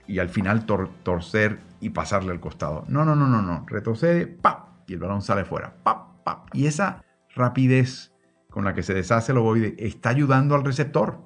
[0.06, 2.84] y al final torcer y pasarle al costado.
[2.86, 3.66] No, no, no, no, no.
[3.66, 4.68] Retrocede, ¡pap!
[4.86, 5.74] Y el balón sale fuera.
[5.82, 6.22] ¡pap!
[6.22, 6.50] ¡pap!
[6.52, 7.02] Y esa
[7.34, 8.12] rapidez
[8.48, 11.18] con la que se deshace el ovoide está ayudando al receptor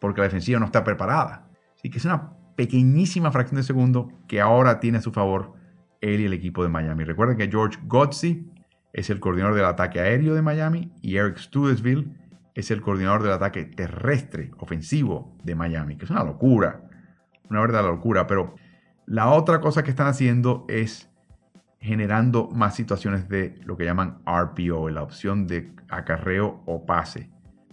[0.00, 1.50] porque la defensiva no está preparada.
[1.76, 5.52] Así que es una pequeñísima fracción de segundo que ahora tiene a su favor
[6.00, 7.04] él y el equipo de Miami.
[7.04, 8.50] Recuerden que George Godsey
[8.92, 12.08] es el coordinador del ataque aéreo de Miami y Eric Studesville
[12.54, 16.82] es el coordinador del ataque terrestre ofensivo de Miami, que es una locura,
[17.48, 18.54] una verdadera locura, pero
[19.06, 21.10] la otra cosa que están haciendo es
[21.80, 27.30] generando más situaciones de lo que llaman RPO, la opción de acarreo o pase,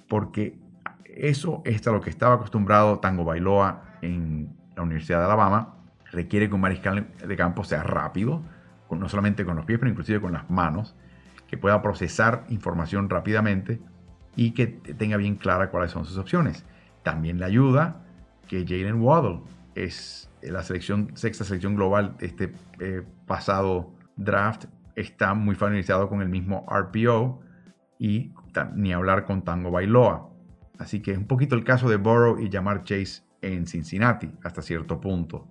[0.07, 0.57] porque
[1.05, 5.75] eso es a lo que estaba acostumbrado Tango Bailoa en la Universidad de Alabama,
[6.11, 8.41] requiere que un mariscal de campo sea rápido,
[8.89, 10.95] no solamente con los pies, pero inclusive con las manos,
[11.49, 13.81] que pueda procesar información rápidamente
[14.35, 16.65] y que tenga bien clara cuáles son sus opciones.
[17.03, 18.03] También le ayuda
[18.47, 19.41] que Jalen Waddle
[19.75, 26.29] es la sexta selección global de este eh, pasado draft, está muy familiarizado con el
[26.29, 27.41] mismo RPO
[27.97, 28.33] y
[28.75, 30.29] ni hablar con Tango Bailoa.
[30.77, 34.61] Así que es un poquito el caso de Burrow y Jamar Chase en Cincinnati hasta
[34.61, 35.47] cierto punto.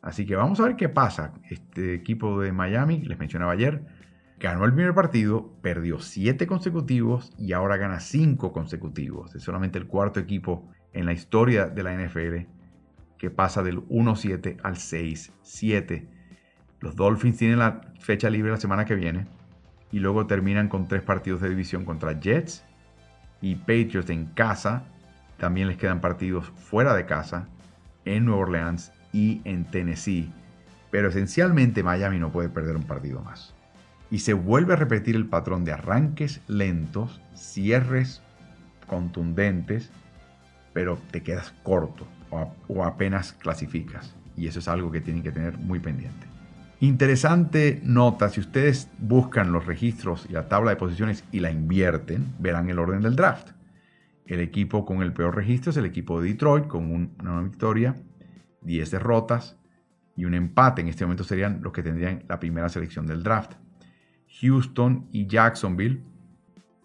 [0.00, 1.32] Así que vamos a ver qué pasa.
[1.48, 3.84] Este equipo de Miami, les mencionaba ayer,
[4.42, 9.32] Ganó el primer partido, perdió siete consecutivos y ahora gana cinco consecutivos.
[9.36, 12.48] Es solamente el cuarto equipo en la historia de la NFL
[13.18, 16.08] que pasa del 1-7 al 6-7.
[16.80, 19.28] Los Dolphins tienen la fecha libre la semana que viene
[19.92, 22.64] y luego terminan con tres partidos de división contra Jets
[23.40, 24.86] y Patriots en casa.
[25.36, 27.46] También les quedan partidos fuera de casa
[28.04, 30.32] en Nueva Orleans y en Tennessee.
[30.90, 33.54] Pero esencialmente Miami no puede perder un partido más
[34.12, 38.20] y se vuelve a repetir el patrón de arranques lentos, cierres
[38.86, 39.90] contundentes,
[40.74, 42.06] pero te quedas corto
[42.68, 44.14] o, apenas clasificas.
[44.36, 46.26] Y eso es algo que tienen que tener muy pendiente.
[46.80, 52.34] Interesante nota, si ustedes buscan los registros y la tabla de posiciones y la invierten,
[52.38, 53.52] verán el orden del draft.
[54.26, 57.96] El equipo con el peor registro es el equipo de Detroit, con una victoria,
[58.60, 59.56] 10 derrotas
[60.16, 60.82] y un empate.
[60.82, 63.61] En este momento serían los que tendrían la primera selección del draft.
[64.40, 66.02] Houston y Jacksonville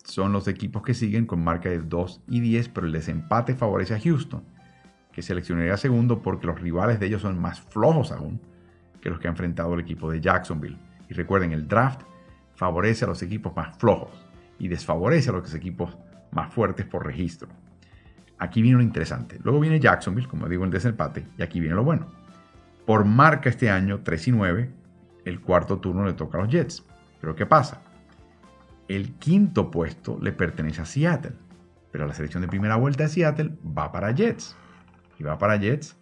[0.04, 3.96] son los equipos que siguen con marca de 2 y 10, pero el desempate favorece
[3.96, 4.44] a Houston,
[5.12, 8.40] que seleccionaría segundo porque los rivales de ellos son más flojos aún
[9.02, 10.78] que los que ha enfrentado el equipo de Jacksonville.
[11.10, 12.02] Y recuerden, el draft
[12.56, 14.26] favorece a los equipos más flojos
[14.60, 15.98] y desfavorece a los equipos
[16.32, 17.50] más fuertes por registro.
[18.40, 19.40] Aquí viene lo interesante.
[19.44, 22.08] Luego viene Jacksonville, como digo, el desempate, y aquí viene lo bueno.
[22.86, 24.72] Por marca este año, 3 y 9,
[25.26, 26.86] el cuarto turno le toca a los Jets.
[27.20, 27.82] Pero ¿qué pasa?
[28.88, 31.34] El quinto puesto le pertenece a Seattle,
[31.92, 34.56] pero la selección de primera vuelta de Seattle va para Jets.
[35.20, 35.98] Y va para Jets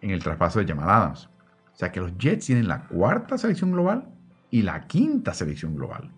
[0.00, 1.28] en el traspaso de Jamal Adams.
[1.72, 4.08] O sea que los Jets tienen la cuarta selección global
[4.50, 6.10] y la quinta selección global.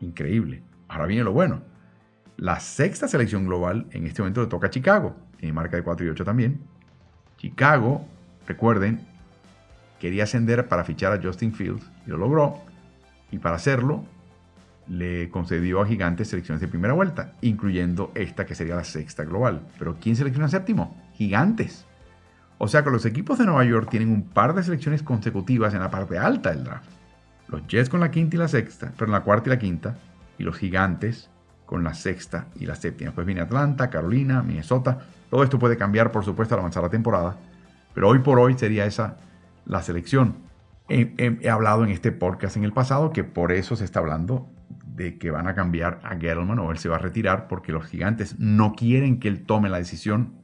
[0.00, 0.62] Increíble.
[0.88, 1.62] Ahora viene lo bueno.
[2.36, 5.16] La sexta selección global en este momento le toca a Chicago.
[5.38, 6.60] Tiene marca de 4 y 8 también.
[7.38, 8.06] Chicago,
[8.46, 9.00] recuerden,
[9.98, 12.60] quería ascender para fichar a Justin Fields y lo logró.
[13.30, 14.04] Y para hacerlo,
[14.88, 19.66] le concedió a Gigantes selecciones de primera vuelta, incluyendo esta que sería la sexta global.
[19.78, 20.96] Pero ¿quién selecciona séptimo?
[21.14, 21.86] Gigantes.
[22.58, 25.80] O sea que los equipos de Nueva York tienen un par de selecciones consecutivas en
[25.80, 26.90] la parte alta del draft.
[27.48, 29.98] Los Jets con la quinta y la sexta, pero en la cuarta y la quinta,
[30.38, 31.30] y los Gigantes
[31.64, 33.12] con la sexta y la séptima.
[33.12, 34.98] Pues viene Atlanta, Carolina, Minnesota.
[35.30, 37.36] Todo esto puede cambiar, por supuesto, al avanzar la temporada,
[37.92, 39.16] pero hoy por hoy sería esa
[39.66, 40.45] la selección.
[40.88, 44.48] He, hablado en este podcast en el pasado que por eso se está hablando
[44.86, 47.86] de que van a cambiar a Gettleman o él se va a retirar porque los
[47.86, 50.34] gigantes no quieren que él tome la decisión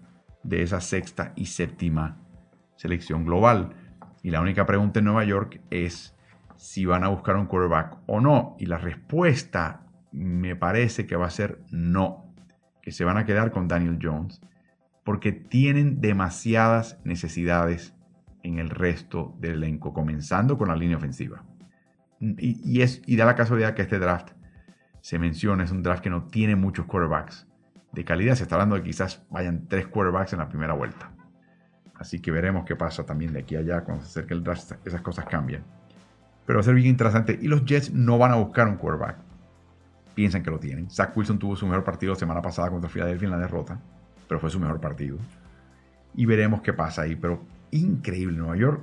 [0.43, 2.19] de esa sexta y séptima
[2.77, 3.75] selección global.
[4.23, 6.17] Y la única pregunta en Nueva York es
[6.57, 8.57] si van a buscar un quarterback o no.
[8.59, 12.35] Y la respuesta me parece que va a ser no,
[12.83, 14.41] que se van a quedar con Daniel Jones
[15.05, 17.95] porque tienen demasiadas necesidades
[18.43, 21.45] en el resto del elenco, comenzando con la línea ofensiva.
[22.21, 24.31] Y, es, y da la casualidad que este draft
[25.01, 27.49] se menciona, es un draft que no tiene muchos quarterbacks
[27.93, 28.37] de calidad.
[28.37, 31.13] Se está hablando de que quizás vayan tres quarterbacks en la primera vuelta.
[31.95, 34.73] Así que veremos qué pasa también de aquí a allá cuando se acerque el draft.
[34.85, 35.65] Esas cosas cambian.
[36.47, 37.39] Pero va a ser bien interesante.
[37.41, 39.17] Y los Jets no van a buscar un quarterback.
[40.15, 40.91] Piensan que lo tienen.
[40.91, 43.81] Zach Wilson tuvo su mejor partido la semana pasada contra Philadelphia en la derrota.
[44.29, 45.19] Pero fue su mejor partido.
[46.15, 47.17] Y veremos qué pasa ahí.
[47.17, 48.37] Pero increíble.
[48.37, 48.83] Nueva York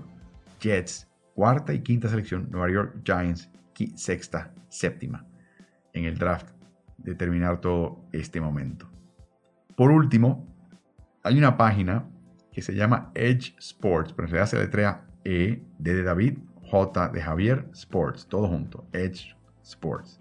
[0.59, 2.49] Jets, cuarta y quinta selección.
[2.51, 3.49] Nueva York Giants,
[3.95, 5.25] sexta, séptima.
[5.93, 6.49] En el draft
[6.97, 8.89] de terminar todo este momento.
[9.77, 10.45] Por último,
[11.23, 12.09] hay una página
[12.51, 17.09] que se llama Edge Sports, pero en realidad se letrea E, D de David, J
[17.09, 20.19] de Javier, Sports, todo junto, Edge Sports.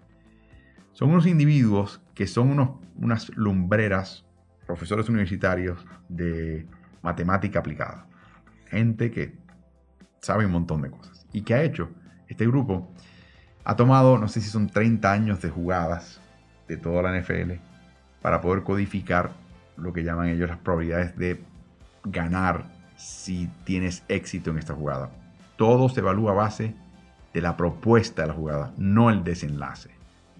[0.93, 4.25] Son unos individuos que son unos, unas lumbreras,
[4.65, 6.65] profesores universitarios de
[7.01, 8.08] matemática aplicada
[8.69, 9.37] gente que
[10.21, 11.25] sabe un montón de cosas.
[11.31, 11.89] ¿Y qué ha hecho?
[12.27, 12.91] Este grupo
[13.63, 16.19] ha tomado, no sé si son 30 años de jugadas
[16.67, 17.53] de toda la NFL
[18.21, 19.31] para poder codificar
[19.77, 21.41] lo que llaman ellos las probabilidades de
[22.03, 25.09] ganar si tienes éxito en esta jugada.
[25.55, 26.75] Todo se evalúa a base
[27.33, 29.89] de la propuesta de la jugada, no el desenlace.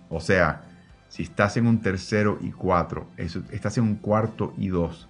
[0.10, 0.63] O sea,
[1.08, 5.08] si estás en un tercero y cuatro, estás en un cuarto y dos,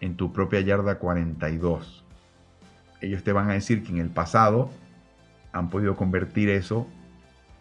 [0.00, 2.04] en tu propia yarda 42,
[3.00, 4.70] ellos te van a decir que en el pasado
[5.52, 6.86] han podido convertir eso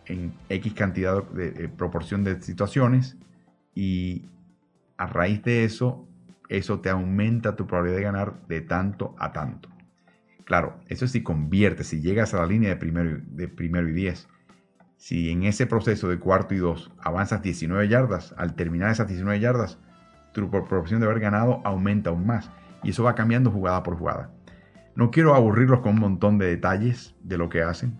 [0.05, 3.17] en X cantidad de, proporción de situaciones
[3.75, 4.25] y
[4.97, 6.07] a raíz de eso,
[6.49, 9.69] eso te aumenta tu probabilidad de ganar de tanto a tanto.
[10.45, 13.93] Claro, eso es si conviertes, si llegas a la línea de primero, de primero y
[13.93, 14.27] 10.
[14.95, 19.39] Si en ese proceso de cuarto y dos avanzas 19 yardas, al terminar esas 19
[19.39, 19.77] yardas,
[20.31, 22.49] tu proporción de haber ganado aumenta aún más.
[22.81, 24.31] Y eso va cambiando jugada por jugada.
[24.97, 27.99] No quiero aburrirlos con un montón de detalles de lo que hacen,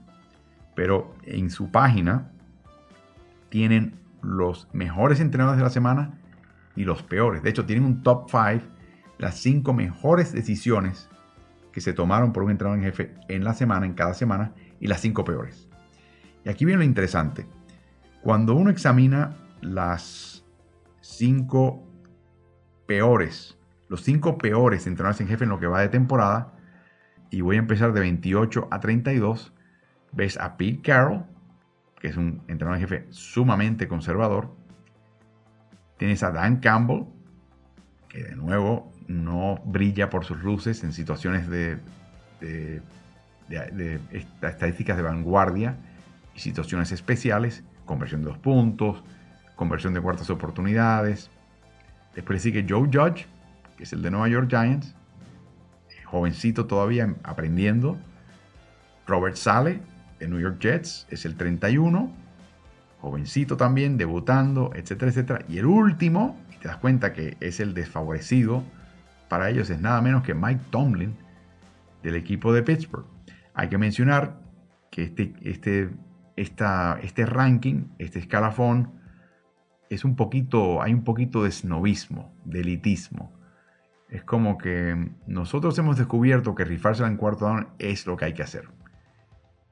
[0.76, 2.32] pero en su página
[3.50, 6.18] tienen los mejores entrenadores de la semana
[6.76, 7.44] y los peores.
[7.44, 8.66] De hecho, tienen un top 5,
[9.20, 11.08] las 5 mejores decisiones
[11.72, 14.88] que se tomaron por un entrenador en jefe en la semana, en cada semana, y
[14.88, 15.70] las 5 peores.
[16.46, 17.46] Y aquí viene lo interesante.
[18.24, 20.44] Cuando uno examina las
[21.02, 21.80] 5
[22.88, 23.56] peores,
[23.88, 26.57] los 5 peores entrenadores en jefe en lo que va de temporada,
[27.30, 29.54] y voy a empezar de 28 a 32,
[30.12, 31.26] ves a Pete Carroll,
[32.00, 34.56] que es un entrenador en jefe sumamente conservador.
[35.98, 37.06] Tienes a Dan Campbell,
[38.08, 41.80] que de nuevo no brilla por sus luces en situaciones de,
[42.40, 42.82] de,
[44.42, 45.78] estadísticas de vanguardia
[46.36, 49.04] y situaciones especiales, conversión de dos puntos,
[49.56, 51.30] conversión de cuartas oportunidades.
[52.16, 53.26] Después sigue Joe Judge,
[53.76, 54.96] que es el de Nueva York Giants,
[56.08, 57.98] jovencito todavía aprendiendo.
[59.06, 59.80] Robert Sale,
[60.20, 62.12] de New York Jets, es el 31,
[63.00, 65.46] jovencito también, debutando, etcétera, etcétera.
[65.48, 68.64] Y el último, y te das cuenta que es el desfavorecido,
[69.30, 71.16] para ellos es nada menos que Mike Tomlin
[72.04, 73.06] del equipo de Pittsburgh.
[73.54, 74.40] Hay que mencionar
[74.92, 75.90] que este, este,
[76.36, 78.94] este ranking, este escalafón,
[79.90, 83.37] es un poquito, hay un poquito de snobismo, de elitismo.
[84.10, 88.34] Es como que nosotros hemos descubierto que rifarse en cuarto down es lo que hay
[88.34, 88.70] que hacer.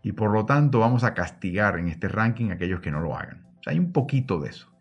[0.04, 3.16] Y por lo tanto vamos a castigar en este ranking a aquellos que no lo
[3.16, 3.46] hagan.
[3.66, 4.72] hay un poquito de eso.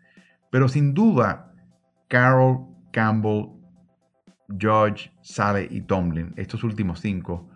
[0.51, 1.53] Pero sin duda,
[2.09, 3.49] Carroll, Campbell,
[4.59, 7.49] George, Sale y Tomlin, estos últimos cinco,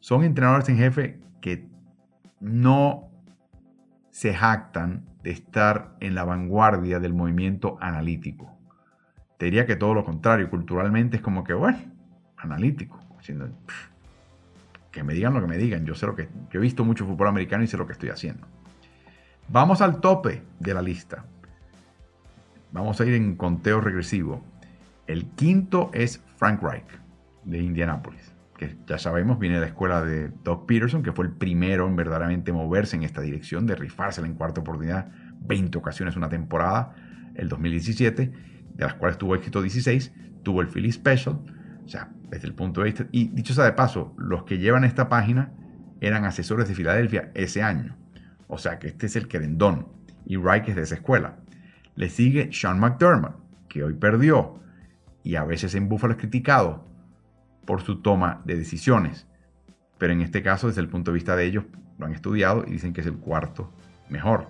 [0.00, 1.68] son entrenadores en jefe que
[2.40, 3.10] no
[4.10, 8.55] se jactan de estar en la vanguardia del movimiento analítico.
[9.38, 11.78] Te diría que todo lo contrario, culturalmente es como que, bueno,
[12.36, 13.00] analítico,
[14.90, 17.28] que me digan lo que me digan, yo sé lo que, he visto mucho fútbol
[17.28, 18.46] americano y sé lo que estoy haciendo.
[19.48, 21.24] Vamos al tope de la lista.
[22.72, 24.42] Vamos a ir en conteo regresivo.
[25.06, 26.86] El quinto es Frank Reich,
[27.44, 31.32] de Indianapolis, que ya sabemos viene de la escuela de Doug Peterson, que fue el
[31.32, 35.08] primero en verdaderamente moverse en esta dirección, de rifársela en cuarta oportunidad
[35.42, 36.94] 20 ocasiones una temporada,
[37.34, 38.32] el 2017,
[38.76, 40.12] de las cuales tuvo éxito 16,
[40.42, 41.38] tuvo el Philly Special,
[41.84, 44.84] o sea, desde el punto de vista, y dicho sea de paso, los que llevan
[44.84, 45.52] esta página
[46.00, 47.96] eran asesores de Filadelfia ese año,
[48.48, 49.88] o sea que este es el querendón,
[50.24, 51.38] y Reich es de esa escuela.
[51.94, 53.36] Le sigue Sean McDermott,
[53.68, 54.60] que hoy perdió,
[55.22, 56.86] y a veces en Buffalo es criticado
[57.64, 59.26] por su toma de decisiones.
[59.98, 61.64] Pero en este caso, desde el punto de vista de ellos,
[61.98, 63.72] lo han estudiado y dicen que es el cuarto
[64.08, 64.46] mejor.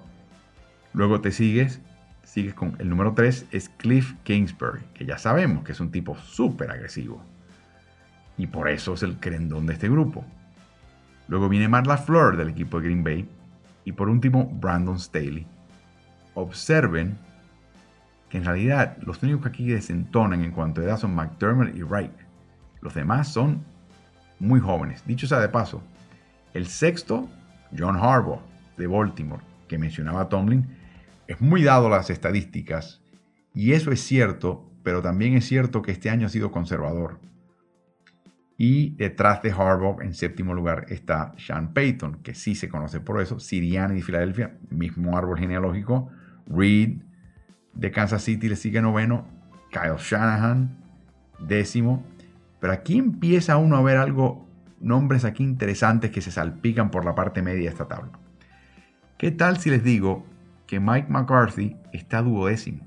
[0.92, 1.80] Luego te sigues,
[2.26, 6.16] sigues con el número 3, es Cliff Kingsbury, que ya sabemos que es un tipo
[6.18, 7.22] súper agresivo.
[8.36, 10.24] Y por eso es el crendón de este grupo.
[11.28, 13.28] Luego viene Matt LaFleur del equipo de Green Bay.
[13.84, 15.46] Y por último, Brandon Staley.
[16.34, 17.16] Observen
[18.28, 21.82] que en realidad los únicos que aquí desentonan en cuanto a edad son McDermott y
[21.82, 22.12] Wright.
[22.80, 23.64] Los demás son
[24.40, 25.02] muy jóvenes.
[25.06, 25.80] Dicho sea de paso,
[26.52, 27.28] el sexto,
[27.76, 28.42] John Harbaugh,
[28.76, 30.66] de Baltimore, que mencionaba Tomlin,
[31.26, 33.02] es muy dado las estadísticas.
[33.54, 37.20] Y eso es cierto, pero también es cierto que este año ha sido conservador.
[38.58, 43.20] Y detrás de Harbaugh, en séptimo lugar, está Sean Payton, que sí se conoce por
[43.20, 46.10] eso, Sirianni de Filadelfia, mismo árbol genealógico,
[46.46, 47.02] Reed,
[47.74, 49.26] de Kansas City le sigue noveno,
[49.70, 50.78] Kyle Shanahan,
[51.38, 52.02] décimo.
[52.60, 54.48] Pero aquí empieza uno a ver algo,
[54.80, 58.12] nombres aquí interesantes que se salpican por la parte media de esta tabla.
[59.18, 60.24] ¿Qué tal si les digo
[60.66, 62.84] que Mike McCarthy está duodécimo?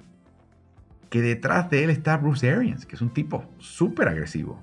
[1.09, 4.61] Que detrás de él está Bruce Arians, que es un tipo súper agresivo.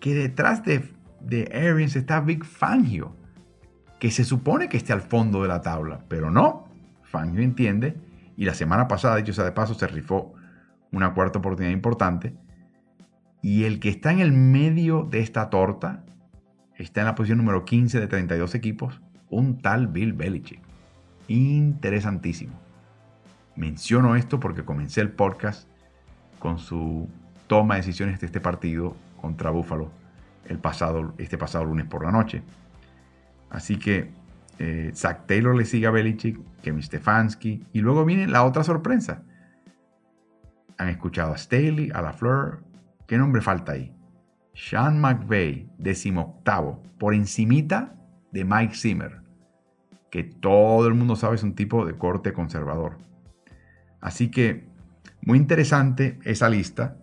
[0.00, 0.90] Que detrás de,
[1.54, 3.14] Arians está Big Fangio,
[4.00, 6.68] que se supone que esté al fondo de la tabla, pero no.
[7.02, 7.96] Fangio entiende
[8.36, 10.34] y la semana pasada, dicho sea de paso, se rifó
[10.90, 12.34] una cuarta oportunidad importante.
[13.42, 16.04] Y el que está en el medio de esta torta
[16.76, 19.00] está en la posición número 15 de 32 equipos,
[19.30, 20.71] un tal Bill Belichick.
[21.28, 22.52] Interesantísimo.
[23.56, 25.68] Menciono esto porque comencé el podcast
[26.38, 27.08] con su
[27.46, 29.90] toma de decisiones de este partido contra Buffalo
[30.46, 32.42] el pasado, este pasado lunes por la noche.
[33.50, 34.10] Así que
[34.58, 39.22] eh, Zach Taylor le sigue a Belichick, Kevin Stefanski, y luego viene la otra sorpresa.
[40.78, 42.62] Han escuchado a Staley, a La Fleur,
[43.06, 43.94] ¿qué nombre falta ahí?
[44.54, 47.94] Sean McVay, decimoctavo, por encimita
[48.32, 49.21] de Mike Zimmer,
[50.12, 52.98] que todo el mundo sabe es un tipo de corte conservador.
[54.02, 54.68] Así que
[55.22, 56.98] muy interesante esa lista.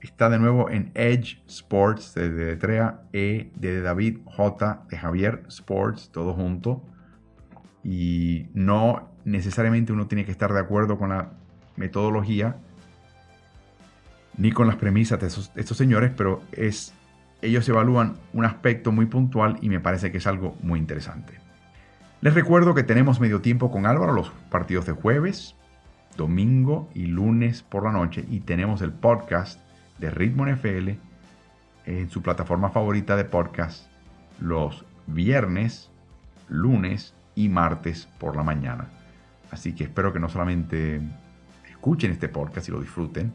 [0.00, 6.10] Está de nuevo en Edge Sports, de letrea E, de David J, de Javier Sports,
[6.12, 6.84] todo junto.
[7.82, 11.32] Y no necesariamente uno tiene que estar de acuerdo con la
[11.74, 12.58] metodología
[14.38, 15.26] ni con las premisas de,
[15.60, 16.94] estos señores, pero es,
[17.42, 21.45] ellos evalúan un aspecto muy puntual y me parece que es algo muy interesante.
[22.26, 25.54] Les recuerdo que tenemos medio tiempo con Álvaro los partidos de jueves,
[26.16, 29.60] domingo y lunes por la noche y tenemos el podcast
[30.00, 30.88] de Ritmo NFL
[31.84, 33.86] en su plataforma favorita de podcast
[34.40, 35.92] los viernes,
[36.48, 38.88] lunes y martes por la mañana.
[39.52, 41.00] Así que espero que no solamente
[41.70, 43.32] escuchen este podcast y lo disfruten,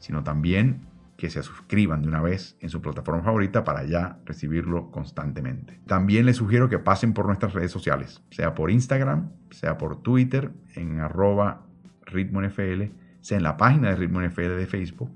[0.00, 0.80] sino también
[1.16, 5.80] que se suscriban de una vez en su plataforma favorita para ya recibirlo constantemente.
[5.86, 10.50] También les sugiero que pasen por nuestras redes sociales, sea por Instagram, sea por Twitter,
[10.74, 11.66] en arroba
[12.04, 12.82] ritmo NFL,
[13.20, 15.10] sea en la página de ritmo NFL de Facebook,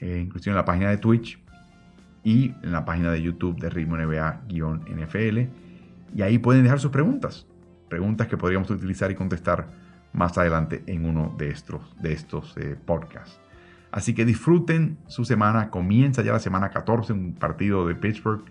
[0.00, 1.40] eh, inclusive en la página de Twitch
[2.24, 5.38] y en la página de YouTube de ritmo NBA-NFL.
[6.16, 7.46] Y ahí pueden dejar sus preguntas,
[7.88, 9.68] preguntas que podríamos utilizar y contestar
[10.12, 13.40] más adelante en uno de estos, de estos eh, podcasts.
[13.94, 15.70] Así que disfruten su semana.
[15.70, 18.42] Comienza ya la semana 14, un partido de Pittsburgh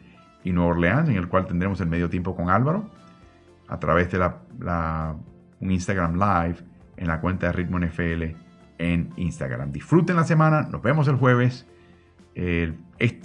[0.41, 2.89] y Nueva Orleans, en el cual tendremos el medio tiempo con Álvaro
[3.67, 5.15] a través de la,
[5.59, 6.59] un Instagram Live
[6.95, 8.23] en la cuenta de Ritmo NFL
[8.77, 9.73] en Instagram.
[9.73, 11.67] Disfruten la semana, nos vemos el jueves.
[12.33, 12.73] se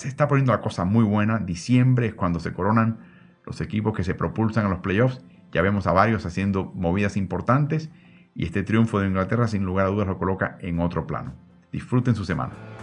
[0.08, 1.38] está poniendo la cosa muy buena.
[1.38, 2.98] Diciembre es cuando se coronan
[3.46, 5.24] los equipos que se propulsan a los playoffs.
[5.52, 7.92] Ya vemos a varios haciendo movidas importantes
[8.34, 11.46] y este triunfo de Inglaterra sin lugar a dudas lo coloca en otro plano.
[11.72, 12.77] Disfruten su semana.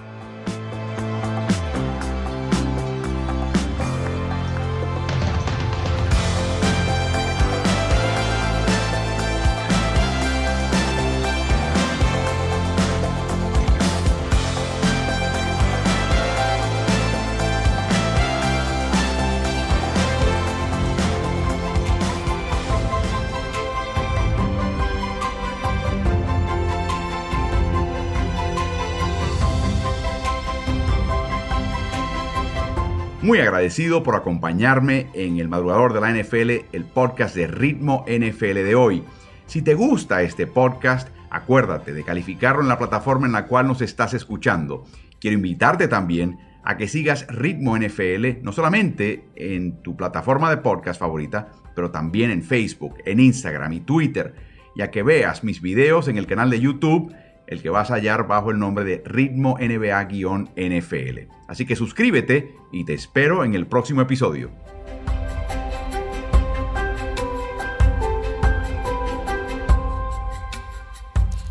[33.25, 38.53] Muy agradecido por acompañarme en el madrugador de la NFL, el podcast de Ritmo NFL
[38.53, 39.03] de hoy.
[39.47, 43.81] Si te gusta este podcast, acuérdate de calificarlo en la plataforma en la cual nos
[43.81, 44.83] estás escuchando.
[45.19, 50.99] Quiero invitarte también a que sigas Ritmo NFL, no solamente en tu plataforma de podcast
[50.99, 54.35] favorita, pero también en Facebook, en Instagram y Twitter,
[54.75, 57.11] y a que veas mis videos en el canal de YouTube
[57.47, 61.31] el que vas a hallar bajo el nombre de Ritmo NBA-NFL.
[61.47, 64.51] Así que suscríbete y te espero en el próximo episodio.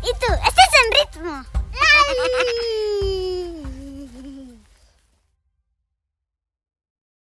[0.01, 0.33] ¿Y tú?
[0.33, 1.45] ¿Estás en ritmo?